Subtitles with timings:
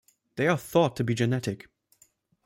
[0.35, 1.67] They are thought to be genetic.